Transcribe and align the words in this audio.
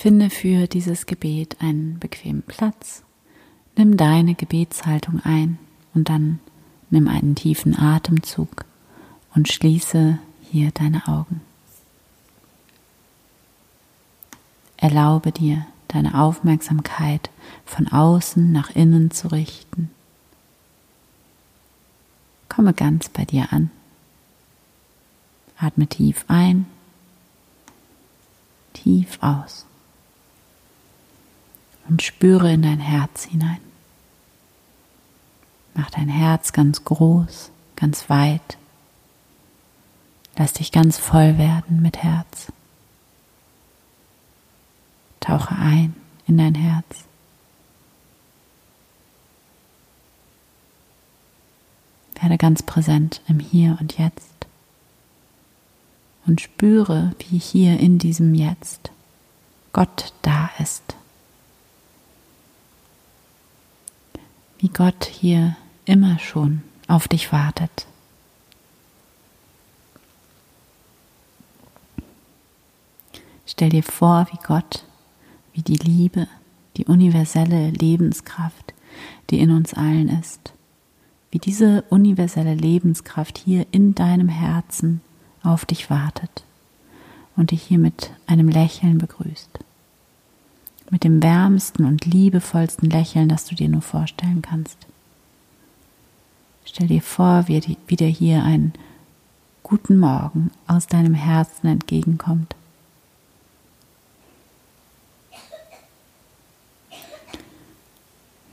Finde 0.00 0.30
für 0.30 0.68
dieses 0.68 1.06
Gebet 1.06 1.56
einen 1.58 1.98
bequemen 1.98 2.42
Platz. 2.42 3.02
Nimm 3.74 3.96
deine 3.96 4.36
Gebetshaltung 4.36 5.20
ein 5.24 5.58
und 5.92 6.08
dann 6.08 6.38
nimm 6.88 7.08
einen 7.08 7.34
tiefen 7.34 7.76
Atemzug 7.76 8.64
und 9.34 9.48
schließe 9.48 10.20
hier 10.52 10.70
deine 10.70 11.08
Augen. 11.08 11.40
Erlaube 14.76 15.32
dir, 15.32 15.66
deine 15.88 16.20
Aufmerksamkeit 16.22 17.30
von 17.66 17.88
außen 17.88 18.52
nach 18.52 18.70
innen 18.76 19.10
zu 19.10 19.32
richten. 19.32 19.90
Komme 22.48 22.72
ganz 22.72 23.08
bei 23.08 23.24
dir 23.24 23.48
an. 23.52 23.72
Atme 25.58 25.88
tief 25.88 26.24
ein, 26.28 26.66
tief 28.74 29.18
aus 29.20 29.66
und 31.88 32.02
spüre 32.02 32.52
in 32.52 32.62
dein 32.62 32.80
Herz 32.80 33.24
hinein. 33.24 33.60
Mach 35.74 35.90
dein 35.90 36.08
Herz 36.08 36.52
ganz 36.52 36.84
groß, 36.84 37.50
ganz 37.76 38.10
weit. 38.10 38.58
Lass 40.36 40.52
dich 40.52 40.72
ganz 40.72 40.98
voll 40.98 41.38
werden 41.38 41.82
mit 41.82 41.98
Herz. 42.02 42.52
Tauche 45.20 45.54
ein 45.56 45.94
in 46.26 46.38
dein 46.38 46.54
Herz. 46.54 46.84
Werde 52.20 52.38
ganz 52.38 52.62
präsent 52.62 53.20
im 53.28 53.38
Hier 53.38 53.76
und 53.80 53.98
Jetzt 53.98 54.38
und 56.26 56.40
spüre, 56.40 57.12
wie 57.18 57.38
hier 57.38 57.80
in 57.80 57.98
diesem 57.98 58.34
Jetzt 58.34 58.90
Gott 59.72 60.12
da 60.22 60.50
ist. 60.58 60.97
Wie 64.58 64.68
Gott 64.68 65.04
hier 65.04 65.56
immer 65.84 66.18
schon 66.18 66.62
auf 66.88 67.08
dich 67.08 67.32
wartet. 67.32 67.86
Stell 73.46 73.70
dir 73.70 73.82
vor, 73.82 74.26
wie 74.30 74.38
Gott 74.46 74.84
wie 75.58 75.62
die 75.62 75.76
Liebe, 75.76 76.28
die 76.76 76.84
universelle 76.84 77.70
Lebenskraft, 77.70 78.74
die 79.30 79.40
in 79.40 79.50
uns 79.50 79.74
allen 79.74 80.08
ist, 80.08 80.52
wie 81.32 81.38
diese 81.38 81.82
universelle 81.90 82.54
Lebenskraft 82.54 83.38
hier 83.38 83.66
in 83.72 83.94
deinem 83.94 84.28
Herzen 84.28 85.00
auf 85.42 85.66
dich 85.66 85.90
wartet 85.90 86.44
und 87.34 87.50
dich 87.50 87.62
hier 87.62 87.78
mit 87.78 88.12
einem 88.28 88.48
Lächeln 88.48 88.98
begrüßt. 88.98 89.58
Mit 90.90 91.04
dem 91.04 91.22
wärmsten 91.22 91.84
und 91.84 92.06
liebevollsten 92.06 92.88
Lächeln, 92.88 93.28
das 93.28 93.44
du 93.44 93.54
dir 93.54 93.68
nur 93.68 93.82
vorstellen 93.82 94.42
kannst. 94.42 94.78
Stell 96.64 96.86
dir 96.86 97.02
vor, 97.02 97.48
wie 97.48 97.60
dir 97.96 98.06
hier 98.08 98.42
ein 98.42 98.72
guten 99.62 99.98
Morgen 99.98 100.50
aus 100.66 100.86
deinem 100.86 101.14
Herzen 101.14 101.66
entgegenkommt 101.66 102.54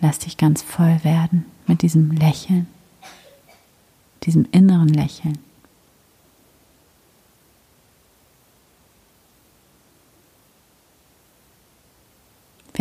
Lass 0.06 0.20
dich 0.20 0.38
ganz 0.38 0.62
voll 0.62 1.04
werden 1.04 1.46
mit 1.66 1.82
diesem 1.82 2.12
Lächeln, 2.12 2.68
diesem 4.22 4.46
inneren 4.52 4.90
Lächeln. 4.90 5.40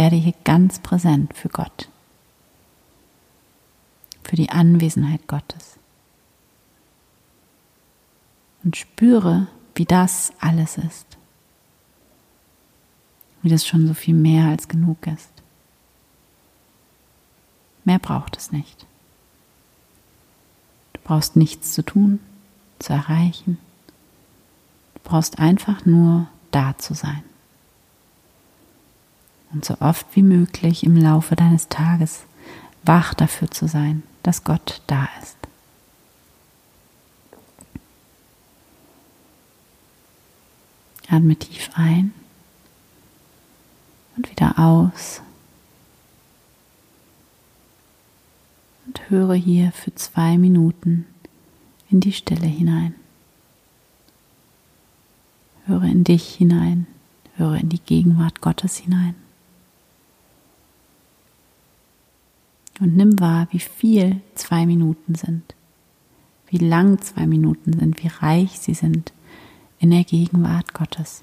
Werde 0.05 0.17
hier 0.17 0.35
ganz 0.45 0.81
präsent 0.81 1.33
für 1.33 1.49
Gott, 1.49 1.89
für 4.23 4.37
die 4.37 4.51
Anwesenheit 4.51 5.27
Gottes. 5.29 5.79
Und 8.63 8.77
spüre, 8.77 9.47
wie 9.75 9.87
das 9.87 10.35
alles 10.41 10.77
ist, 10.77 11.07
wie 13.41 13.49
das 13.49 13.67
schon 13.67 13.87
so 13.87 13.95
viel 13.95 14.13
mehr 14.13 14.49
als 14.49 14.69
genug 14.69 15.07
ist. 15.07 15.33
Mehr 17.85 17.99
braucht 17.99 18.37
es 18.37 18.53
nicht. 18.53 18.85
Du 20.93 21.01
brauchst 21.03 21.35
nichts 21.35 21.73
zu 21.73 21.83
tun, 21.83 22.21
zu 22.79 22.93
erreichen. 22.93 23.57
Du 24.97 25.01
brauchst 25.03 25.39
einfach 25.39 25.87
nur 25.87 26.29
da 26.51 26.77
zu 26.77 26.93
sein. 26.93 27.25
Und 29.55 29.65
so 29.65 29.77
oft 29.81 30.07
wie 30.15 30.23
möglich 30.23 30.85
im 30.85 30.97
Laufe 30.97 31.37
deines 31.37 31.69
Tages 31.69 32.25
wach 32.83 33.15
dafür 33.15 33.51
zu 33.51 33.67
sein, 33.67 34.03
dass 34.23 34.45
Gott 34.45 34.83
da 34.87 35.09
ist. 35.23 35.37
Atme 41.09 41.37
tief 41.37 41.71
ein 41.75 42.13
und 44.17 44.31
wieder 44.31 44.59
aus. 44.59 45.23
und 48.87 49.11
höre 49.11 49.35
hier 49.35 49.73
für 49.73 49.95
zwei 49.95 50.39
Minuten 50.39 51.07
in 51.91 52.01
die 52.01 52.13
Stille 52.13 52.47
hinein. 52.47 52.95
Höre 55.67 55.85
in 55.85 56.05
dich 56.05 56.35
hinein, 56.35 56.87
höre 57.37 57.57
in 57.57 57.69
die 57.69 57.81
Gegenwart 57.81 58.41
Gottes 58.41 58.77
hinein. 58.77 59.15
Und 62.81 62.97
nimm 62.97 63.21
wahr, 63.21 63.47
wie 63.51 63.61
viel 63.61 64.21
zwei 64.35 64.67
Minuten 64.67 65.15
sind, 65.15 65.55
wie 66.49 66.59
lang 66.59 67.01
zwei 67.01 67.27
Minuten 67.27 67.73
sind, 67.73 68.03
wie 68.03 68.09
reich 68.09 68.59
sie 68.59 68.75
sind 68.75 69.13
in 69.79 69.91
der 69.91 70.05
Gegenwart 70.05 70.75
Gottes. 70.75 71.23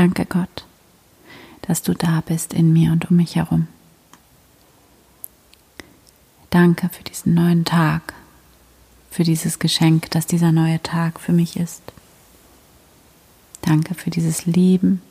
Danke 0.00 0.24
Gott, 0.24 0.64
dass 1.60 1.82
du 1.82 1.92
da 1.92 2.22
bist 2.22 2.54
in 2.54 2.72
mir 2.72 2.90
und 2.90 3.10
um 3.10 3.18
mich 3.18 3.36
herum. 3.36 3.68
Danke 6.48 6.88
für 6.88 7.04
diesen 7.04 7.34
neuen 7.34 7.66
Tag, 7.66 8.14
für 9.10 9.24
dieses 9.24 9.58
Geschenk, 9.58 10.10
das 10.10 10.26
dieser 10.26 10.52
neue 10.52 10.82
Tag 10.82 11.20
für 11.20 11.32
mich 11.32 11.58
ist. 11.58 11.82
Danke 13.60 13.92
für 13.92 14.08
dieses 14.08 14.46
Leben, 14.46 15.02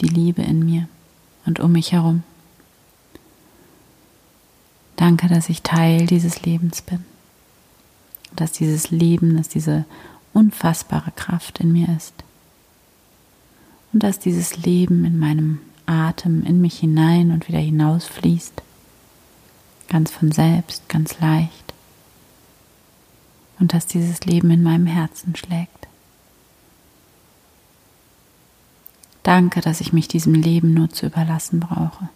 die 0.00 0.06
Liebe 0.06 0.42
in 0.42 0.64
mir 0.64 0.86
und 1.44 1.58
um 1.58 1.72
mich 1.72 1.90
herum. 1.90 2.22
Danke, 4.94 5.26
dass 5.26 5.48
ich 5.48 5.62
Teil 5.62 6.06
dieses 6.06 6.42
Lebens 6.42 6.82
bin. 6.82 7.04
Dass 8.36 8.52
dieses 8.52 8.92
Leben, 8.92 9.36
dass 9.36 9.48
diese 9.48 9.86
unfassbare 10.32 11.10
Kraft 11.10 11.58
in 11.58 11.72
mir 11.72 11.88
ist. 11.96 12.14
Und 13.94 14.02
dass 14.02 14.18
dieses 14.18 14.56
Leben 14.56 15.04
in 15.04 15.20
meinem 15.20 15.60
Atem 15.86 16.42
in 16.42 16.60
mich 16.60 16.80
hinein 16.80 17.30
und 17.30 17.46
wieder 17.46 17.60
hinausfließt. 17.60 18.60
Ganz 19.88 20.10
von 20.10 20.32
selbst, 20.32 20.88
ganz 20.88 21.20
leicht. 21.20 21.74
Und 23.60 23.72
dass 23.72 23.86
dieses 23.86 24.24
Leben 24.24 24.50
in 24.50 24.64
meinem 24.64 24.86
Herzen 24.86 25.36
schlägt. 25.36 25.86
Danke, 29.22 29.60
dass 29.60 29.80
ich 29.80 29.92
mich 29.92 30.08
diesem 30.08 30.34
Leben 30.34 30.74
nur 30.74 30.90
zu 30.90 31.06
überlassen 31.06 31.60
brauche. 31.60 32.08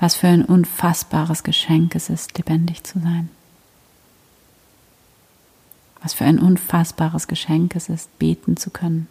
Was 0.00 0.16
für 0.16 0.26
ein 0.26 0.44
unfassbares 0.44 1.44
Geschenk 1.44 1.94
es 1.94 2.10
ist, 2.10 2.36
lebendig 2.36 2.82
zu 2.82 2.98
sein. 2.98 3.28
Was 6.02 6.14
für 6.14 6.24
ein 6.24 6.40
unfassbares 6.40 7.28
Geschenk 7.28 7.76
es 7.76 7.88
ist, 7.88 8.18
beten 8.18 8.56
zu 8.56 8.70
können. 8.70 9.06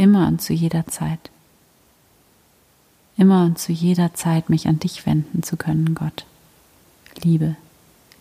Immer 0.00 0.28
und 0.28 0.40
zu 0.40 0.54
jeder 0.54 0.86
Zeit. 0.86 1.30
Immer 3.18 3.44
und 3.44 3.58
zu 3.58 3.70
jeder 3.70 4.14
Zeit 4.14 4.48
mich 4.48 4.66
an 4.66 4.78
dich 4.78 5.04
wenden 5.04 5.42
zu 5.42 5.58
können, 5.58 5.94
Gott. 5.94 6.24
Liebe, 7.22 7.54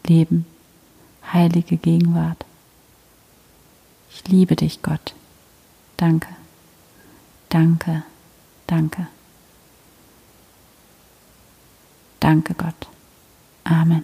Leben, 0.06 0.46
heilige 1.32 1.78
Gegenwart. 1.78 2.44
Ich 4.12 4.28
liebe 4.28 4.58
dich, 4.58 4.82
Gott. 4.82 5.14
Danke, 5.96 6.28
danke, 7.48 8.04
danke. 8.68 9.08
Danke 12.20 12.56
Gott. 12.56 12.90
Amen. 13.64 14.04